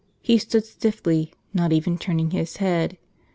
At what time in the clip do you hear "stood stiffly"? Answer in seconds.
0.39-1.31